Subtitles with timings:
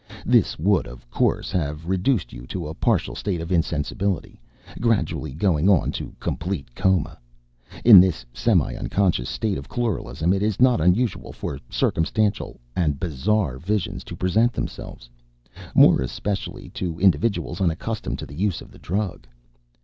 [0.25, 4.41] This would of course have reduced you to a partial state of insensibility,
[4.79, 7.19] gradually going on to complete coma.
[7.85, 13.59] In this semi unconscious state of chloralism it is not unusual for circumstantial and bizarre
[13.59, 15.07] visions to present themselves
[15.75, 19.27] more especially to individuals unaccustomed to the use of the drug.